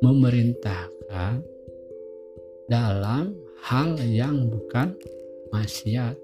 memerintahkan 0.00 1.44
dalam 2.64 3.36
hal 3.68 4.00
yang 4.08 4.48
bukan 4.48 4.96
maksiat 5.52 6.16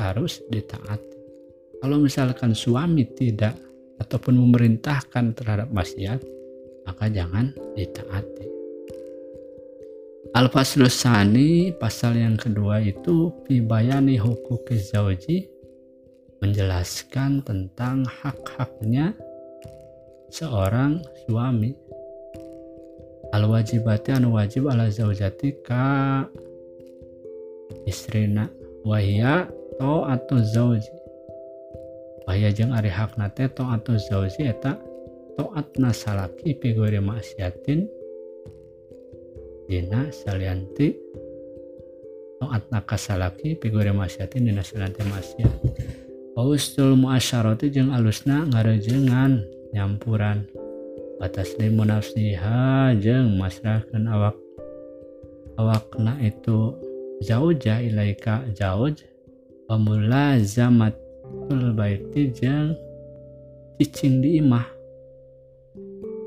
harus 0.00 0.40
ditaati. 0.48 1.20
Kalau 1.84 2.00
misalkan 2.00 2.56
suami 2.56 3.04
tidak 3.12 3.60
ataupun 4.00 4.40
memerintahkan 4.40 5.36
terhadap 5.36 5.68
maksiat, 5.68 6.24
maka 6.88 7.04
jangan 7.12 7.52
ditaati. 7.76 8.59
Al-Faslus 10.36 11.00
pasal 11.80 12.20
yang 12.20 12.36
kedua 12.36 12.84
itu 12.84 13.32
Fibayani 13.48 14.20
hukuk 14.20 14.68
zauji 14.68 15.48
menjelaskan 16.44 17.40
tentang 17.40 18.04
hak-haknya 18.04 19.16
seorang 20.28 21.00
suami. 21.24 21.72
Al-wajibati 23.32 24.12
anu 24.12 24.36
wajib 24.36 24.68
ala 24.68 24.92
zaujati 24.92 25.56
ka 25.64 26.28
istrina 27.88 28.50
wahia 28.84 29.48
to 29.80 30.04
atau 30.04 30.36
zauji 30.42 30.92
wahia 32.28 32.52
jeng 32.52 32.76
ari 32.76 32.92
hak 32.92 33.16
nate 33.16 33.48
to 33.54 33.64
atau 33.64 33.96
zauji 33.96 34.50
eta 34.50 34.76
to'atna 35.38 35.94
salaki 35.94 36.52
pigore 36.58 36.98
maksiatin 37.00 37.88
dina 39.70 40.10
salianti 40.10 40.98
taat 42.42 42.66
nakasalaki 42.74 43.54
pigore 43.54 43.94
masyatin 43.94 44.50
dina 44.50 44.66
salianti 44.66 45.06
masyat 45.06 45.54
Paustul 46.30 46.94
muasyarati 46.94 47.74
jeung 47.74 47.90
alusna 47.90 48.46
ngarejengan 48.48 49.44
nyampuran. 49.74 50.46
Batas 51.18 51.58
limu 51.58 51.82
nafsiha 51.82 52.94
jeung 53.02 53.34
masrahkan 53.34 54.06
awak. 54.06 54.38
Awakna 55.58 56.22
itu 56.22 56.78
zauja 57.20 57.82
ilaika 57.82 58.46
zauj. 58.54 59.04
Pamula 59.66 60.38
zamatul 60.38 61.74
baiti 61.74 62.30
jeung 62.30 62.78
cicing 63.76 64.22
di 64.22 64.38
imah. 64.38 64.70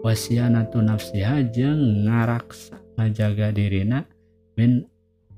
Wasianatu 0.04 0.84
nafsiha 0.84 1.48
jeung 1.48 2.06
ngaraksa 2.06 2.83
ngajaga 2.98 3.50
dirina 3.54 4.06
min 4.58 4.86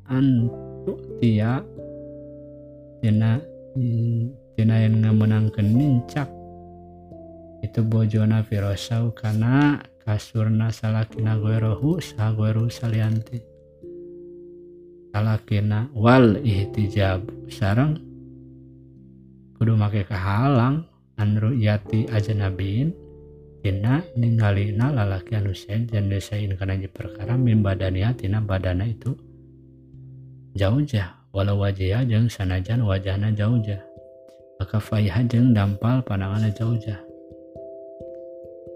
antutia 0.06 1.63
tina 3.02 3.41
tina 4.56 4.76
yang 4.82 5.04
ngamenangkeun 5.04 5.70
mincak. 5.72 6.30
Itu 7.63 7.82
bojona 7.82 8.46
firosau 8.46 9.12
karena 9.18 9.82
kasurna 10.06 10.70
salakina 10.70 11.36
guerohu 11.39 11.98
sagueru 11.98 12.70
salianti. 12.70 13.41
Salakina 15.15 15.89
wal 15.96 16.38
ihtijab 16.44 17.24
sarang 17.48 17.98
kudu 19.56 19.80
make 19.80 20.04
kahalang 20.04 20.84
anru 21.15 21.56
yati 21.56 22.06
ajnabin 22.12 22.91
tina 23.65 23.97
ninggalina 24.13 24.93
lalaki 24.93 25.34
anu 25.34 25.49
sain 25.49 25.89
dan 25.89 26.06
desain 26.06 26.54
kana 26.54 26.78
perkara 26.86 27.34
min 27.34 27.65
badania 27.65 28.13
tina 28.13 28.38
badana 28.38 28.86
itu 28.86 29.17
jauh 30.54 30.86
jah 30.86 31.17
walau 31.34 31.65
wajah 31.65 32.06
jeung 32.06 32.30
sanajan 32.30 32.86
wajahna 32.86 33.34
jauh 33.34 33.58
jah 33.65 33.82
maka 34.62 34.78
faiha 34.78 35.25
jeung 35.25 35.58
dampal 35.58 36.06
pandanganna 36.06 36.54
jauh 36.54 36.78
jah 36.78 37.01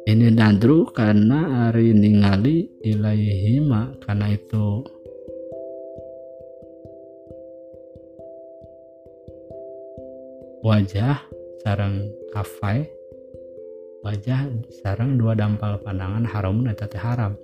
ini 0.09 0.33
nadru 0.33 0.89
karena 0.89 1.69
hari 1.69 1.93
ningali 1.93 2.65
ilaihi 2.81 3.61
karena 4.01 4.33
itu 4.33 4.81
wajah 10.65 11.21
sarang 11.61 12.09
kafai 12.33 12.89
wajah 13.99 14.47
sarang 14.81 15.19
dua 15.19 15.35
dampal 15.35 15.75
pandangan 15.83 16.23
haram 16.23 16.63
eta 16.67 16.87
teh 16.87 16.99
haram. 16.99 17.35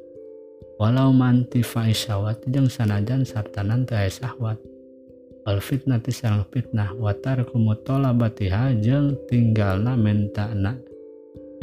Walau 0.76 1.16
manti 1.16 1.64
syahwat 1.64 2.44
jeung 2.52 2.68
sanajan 2.68 3.24
sartanan 3.24 3.88
teh 3.88 4.12
syahwat 4.12 4.60
wal 5.48 5.60
fitnati 5.64 6.12
sarang 6.12 6.44
fitnah 6.52 6.92
watar 7.00 7.48
kumutola 7.48 8.12
batiha 8.12 8.76
jeung 8.84 9.16
tinggalna 9.32 9.96
mentana. 9.96 10.76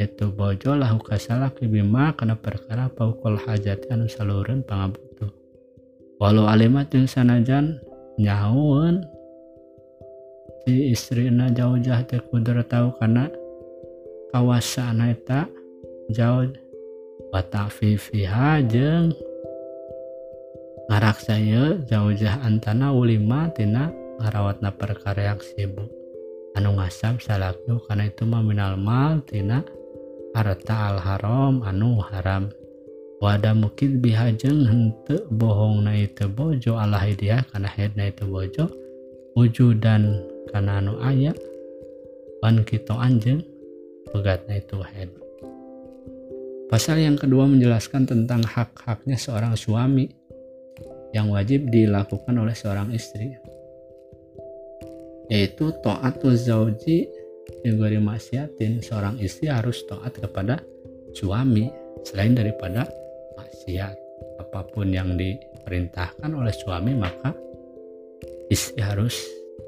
Itu 0.01 0.33
bojo 0.33 0.73
lahu 0.73 0.97
kasalaki 0.97 1.69
bima 1.69 2.17
kana 2.17 2.33
perkara 2.33 2.89
paukul 2.89 3.37
hajat 3.37 3.85
anu 3.93 4.09
salureun 4.09 4.65
pangabutuh. 4.65 5.29
Walau 6.17 6.49
alimat 6.49 6.89
jeung 6.89 7.05
sanajan 7.05 7.77
nyahueun 8.17 9.05
si 10.65 10.89
istrina 10.89 11.53
jauh 11.53 11.77
jah 11.77 12.01
teh 12.07 12.17
kudu 12.17 12.57
tahu 12.65 12.89
karena 12.97 13.29
kawasan 14.33 15.13
eta 15.13 15.45
jauh. 16.09 16.49
Watak 17.33 17.73
Viviha 17.81 18.61
jeng 18.69 19.09
ngarak 20.85 21.17
saya 21.17 21.81
jauhjah 21.89 22.45
antana 22.45 22.93
ulima 22.93 23.49
tina 23.53 23.89
ngarawatna 24.21 24.69
perkaryak 24.69 25.41
sibuk. 25.41 25.89
Anu 26.53 26.77
ngasab 26.77 27.17
salaknu 27.17 27.81
karena 27.89 28.05
itu 28.05 28.29
maminal 28.29 28.77
mal 28.77 29.25
tina 29.25 29.65
harta 30.37 30.93
al-haram 30.93 31.65
anu 31.65 31.97
haram. 32.05 32.53
Wada 33.17 33.57
mungkin 33.57 33.97
bihajeng 33.97 34.69
hente 34.69 35.25
bohong 35.33 35.89
na 35.89 35.97
itu 35.97 36.29
bojo 36.29 36.77
Allah 36.77 37.01
dia 37.17 37.41
karena 37.49 37.69
head 37.73 37.97
na 37.97 38.13
itu 38.13 38.29
bojo. 38.29 38.69
Wujud 39.33 39.81
dan 39.81 40.21
karena 40.53 40.77
anu 40.77 41.01
ayah 41.01 41.33
wan 42.45 42.61
kita 42.61 42.93
anjeng 42.93 43.41
pegatnya 44.13 44.61
itu 44.61 44.77
head. 44.85 45.09
Pasal 46.69 47.01
yang 47.01 47.17
kedua 47.17 47.49
menjelaskan 47.49 48.05
tentang 48.05 48.45
hak-haknya 48.45 49.17
seorang 49.17 49.57
suami 49.57 50.09
yang 51.13 51.29
wajib 51.29 51.69
dilakukan 51.69 52.33
oleh 52.33 52.55
seorang 52.57 52.89
istri 52.93 53.37
yaitu 55.31 55.71
to'atu 55.81 56.35
zauji 56.35 57.07
juga 57.63 57.87
maksiatin 57.95 58.83
seorang 58.83 59.15
istri 59.23 59.47
harus 59.47 59.85
taat 59.87 60.17
kepada 60.19 60.59
suami 61.15 61.71
selain 62.03 62.35
daripada 62.35 62.87
maksiat. 63.39 63.95
Apa 64.41 64.65
pun 64.67 64.91
yang 64.91 65.15
diperintahkan 65.15 66.31
oleh 66.33 66.51
suami 66.51 66.91
maka 66.97 67.31
istri 68.51 68.83
harus 68.83 69.15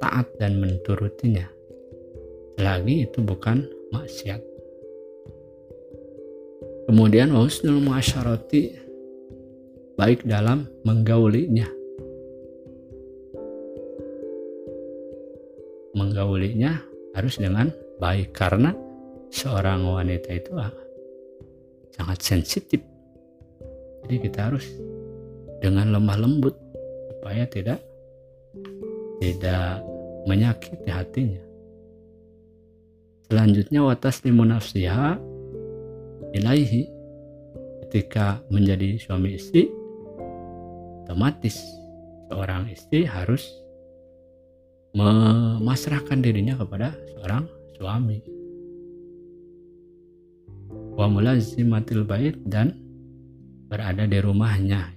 taat 0.01 0.27
dan 0.41 0.59
menturutinya. 0.59 1.47
Selagi 2.59 3.07
itu 3.07 3.19
bukan 3.23 3.63
maksiat. 3.95 4.41
Kemudian 6.85 7.33
husnul 7.33 7.81
muasyarati 7.81 8.75
baik 9.95 10.27
dalam 10.27 10.67
menggaulinya. 10.83 11.65
Menggaulinya 15.95 16.77
harus 17.15 17.39
dengan 17.39 17.71
baik 17.97 18.35
karena 18.35 18.75
seorang 19.31 19.87
wanita 19.87 20.29
itu 20.35 20.51
sangat 21.95 22.19
sensitif. 22.19 22.83
Jadi 24.05 24.15
kita 24.21 24.51
harus 24.51 24.67
dengan 25.63 25.95
lemah 25.95 26.19
lembut 26.19 26.53
supaya 27.15 27.47
tidak 27.49 27.79
tidak 29.23 29.81
menyakiti 30.27 30.89
hatinya. 30.91 31.44
Selanjutnya 33.25 33.81
watas 33.81 34.21
limunafsiha 34.21 35.17
ilaihi. 36.37 36.93
Ketika 37.85 38.43
menjadi 38.51 38.99
suami 38.99 39.39
istri 39.39 39.71
otomatis 41.05 41.55
seorang 42.27 42.67
istri 42.67 43.05
harus 43.05 43.45
memasrahkan 44.97 46.19
dirinya 46.19 46.59
kepada 46.59 46.91
seorang 47.13 47.47
suami. 47.77 48.19
Wa 50.97 51.07
mulazimatil 51.07 52.03
bait 52.03 52.35
dan 52.45 52.77
berada 53.69 54.05
di 54.05 54.19
rumahnya. 54.21 54.91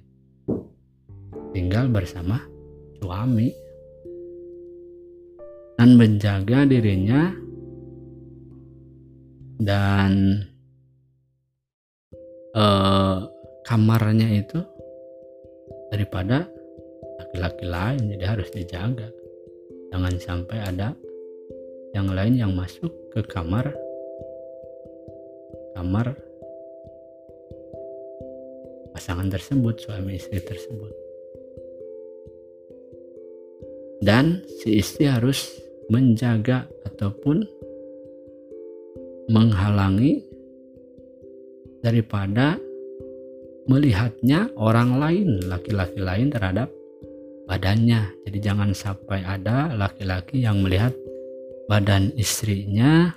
Tinggal 1.57 1.88
bersama 1.88 2.41
suami. 2.99 3.49
Dan 5.79 5.95
menjaga 5.95 6.67
dirinya 6.67 7.31
dan 9.59 10.42
eh, 12.55 13.18
kamarnya 13.66 14.29
itu 14.38 14.62
daripada 15.90 16.47
laki-laki 17.18 17.66
lain 17.66 18.03
jadi 18.16 18.25
harus 18.25 18.49
dijaga. 18.55 19.11
Jangan 19.92 20.14
sampai 20.21 20.59
ada 20.62 20.94
yang 21.97 22.09
lain 22.12 22.35
yang 22.38 22.53
masuk 22.55 22.92
ke 23.11 23.25
kamar 23.27 23.73
kamar 25.75 26.12
pasangan 28.94 29.29
tersebut 29.31 29.75
suami 29.83 30.18
istri 30.21 30.38
tersebut. 30.42 30.92
Dan 33.99 34.47
si 34.62 34.79
istri 34.79 35.11
harus 35.11 35.59
menjaga 35.90 36.71
ataupun 36.87 37.58
menghalangi 39.29 40.25
daripada 41.85 42.57
melihatnya 43.69 44.49
orang 44.57 44.97
lain, 44.97 45.29
laki-laki 45.45 46.01
lain 46.01 46.33
terhadap 46.33 46.73
badannya. 47.45 48.09
Jadi 48.25 48.38
jangan 48.41 48.73
sampai 48.73 49.21
ada 49.23 49.77
laki-laki 49.77 50.43
yang 50.43 50.64
melihat 50.64 50.97
badan 51.69 52.09
istrinya 52.17 53.12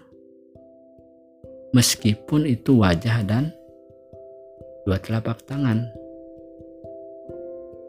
meskipun 1.71 2.43
itu 2.43 2.83
wajah 2.83 3.23
dan 3.23 3.55
dua 4.83 4.99
telapak 4.99 5.39
tangan. 5.47 5.87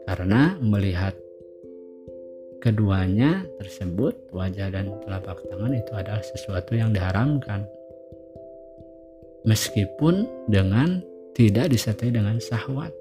Karena 0.07 0.55
melihat 0.59 1.15
keduanya 2.63 3.43
tersebut, 3.59 4.15
wajah 4.31 4.71
dan 4.71 4.87
telapak 5.03 5.39
tangan 5.51 5.75
itu 5.75 5.91
adalah 5.95 6.23
sesuatu 6.23 6.75
yang 6.79 6.95
diharamkan 6.95 7.67
meskipun 9.43 10.27
dengan 10.47 11.03
tidak 11.35 11.71
disertai 11.71 12.11
dengan 12.11 12.39
syahwat. 12.39 12.91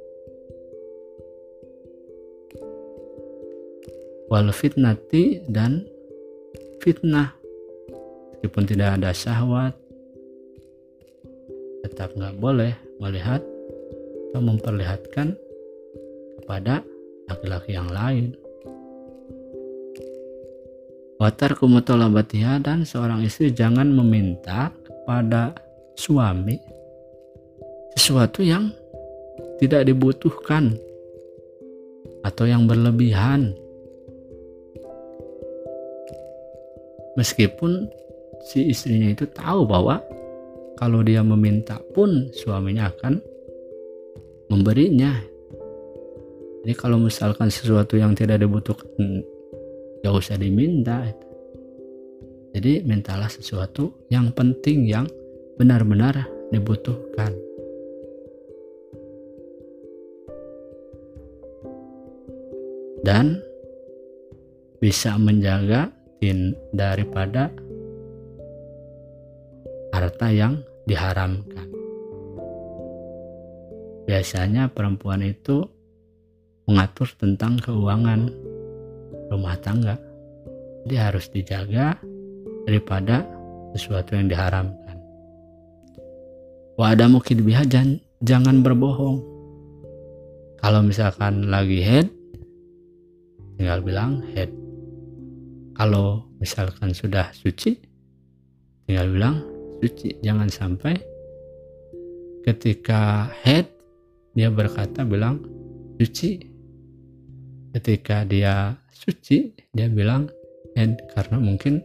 Wal 4.32 4.48
fitnati 4.50 5.44
dan 5.50 5.84
fitnah 6.80 7.36
meskipun 8.32 8.64
tidak 8.64 8.98
ada 8.98 9.12
syahwat 9.12 9.76
tetap 11.84 12.16
nggak 12.16 12.40
boleh 12.40 12.72
melihat 12.98 13.44
atau 14.32 14.40
memperlihatkan 14.40 15.36
kepada 16.40 16.80
laki-laki 17.28 17.76
yang 17.76 17.92
lain. 17.92 18.32
Watar 21.20 21.54
kumutolabatiha 21.54 22.58
dan 22.64 22.82
seorang 22.82 23.22
istri 23.22 23.54
jangan 23.54 23.92
meminta 23.92 24.74
kepada 24.82 25.54
suami 25.96 26.56
sesuatu 27.96 28.40
yang 28.40 28.72
tidak 29.60 29.86
dibutuhkan 29.86 30.74
atau 32.26 32.44
yang 32.48 32.66
berlebihan. 32.66 33.54
Meskipun 37.14 37.86
si 38.48 38.72
istrinya 38.72 39.12
itu 39.12 39.28
tahu 39.30 39.68
bahwa 39.68 40.00
kalau 40.80 41.04
dia 41.04 41.20
meminta 41.20 41.78
pun 41.92 42.32
suaminya 42.32 42.88
akan 42.90 43.20
memberinya. 44.50 45.12
Jadi 46.62 46.74
kalau 46.78 46.98
misalkan 46.98 47.52
sesuatu 47.52 47.98
yang 47.98 48.16
tidak 48.16 48.40
dibutuhkan 48.42 49.22
gak 50.02 50.14
usah 50.14 50.34
diminta. 50.34 51.06
Jadi 52.52 52.84
mintalah 52.84 53.30
sesuatu 53.30 53.92
yang 54.10 54.34
penting 54.34 54.84
yang 54.84 55.06
benar-benar 55.62 56.26
dibutuhkan. 56.50 57.30
Dan 63.06 63.38
bisa 64.82 65.14
menjaga 65.22 65.86
daripada 66.74 67.50
harta 69.94 70.26
yang 70.34 70.58
diharamkan. 70.90 71.70
Biasanya 74.06 74.66
perempuan 74.70 75.22
itu 75.22 75.62
mengatur 76.66 77.06
tentang 77.14 77.58
keuangan 77.62 78.30
rumah 79.30 79.54
tangga. 79.62 79.94
Dia 80.90 81.10
harus 81.10 81.30
dijaga 81.30 81.94
daripada 82.66 83.22
sesuatu 83.74 84.18
yang 84.18 84.26
diharamkan. 84.26 84.81
Wa 86.82 86.98
ada 86.98 87.06
mungkin 87.06 87.46
bihajan, 87.46 88.02
jangan 88.26 88.58
berbohong. 88.58 89.22
Kalau 90.58 90.82
misalkan 90.82 91.46
lagi 91.46 91.78
head, 91.78 92.10
tinggal 93.54 93.86
bilang 93.86 94.18
head. 94.34 94.50
Kalau 95.78 96.26
misalkan 96.42 96.90
sudah 96.90 97.30
suci, 97.30 97.78
tinggal 98.82 99.14
bilang 99.14 99.46
suci. 99.78 100.18
Jangan 100.26 100.50
sampai 100.50 100.98
ketika 102.50 103.30
head 103.46 103.70
dia 104.34 104.50
berkata 104.50 105.06
bilang 105.06 105.38
suci. 106.02 106.50
Ketika 107.78 108.26
dia 108.26 108.74
suci, 108.90 109.54
dia 109.70 109.86
bilang 109.86 110.26
head 110.74 110.98
karena 111.14 111.38
mungkin 111.38 111.78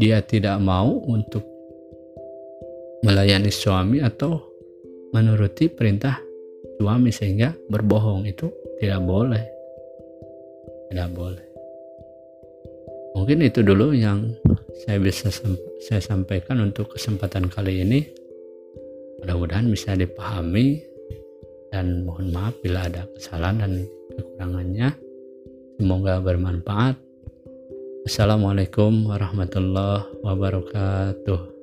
dia 0.00 0.24
tidak 0.24 0.56
mau 0.64 0.96
untuk 1.04 1.57
melayani 3.02 3.50
suami 3.50 4.02
atau 4.02 4.42
menuruti 5.14 5.70
perintah 5.70 6.18
suami 6.78 7.10
sehingga 7.14 7.54
berbohong 7.70 8.26
itu 8.26 8.50
tidak 8.78 9.02
boleh. 9.02 9.44
Tidak 10.88 11.10
boleh. 11.14 11.46
Mungkin 13.18 13.42
itu 13.42 13.66
dulu 13.66 13.92
yang 13.92 14.30
saya 14.86 15.02
bisa 15.02 15.28
saya 15.82 16.00
sampaikan 16.00 16.62
untuk 16.62 16.94
kesempatan 16.94 17.50
kali 17.50 17.82
ini. 17.82 18.00
Mudah-mudahan 19.18 19.66
bisa 19.66 19.98
dipahami 19.98 20.78
dan 21.74 22.06
mohon 22.06 22.30
maaf 22.30 22.54
bila 22.62 22.86
ada 22.86 23.04
kesalahan 23.18 23.58
dan 23.58 23.72
kekurangannya. 24.14 24.88
Semoga 25.82 26.22
bermanfaat. 26.22 26.94
Assalamualaikum 28.06 29.10
warahmatullahi 29.10 30.08
wabarakatuh 30.22 31.57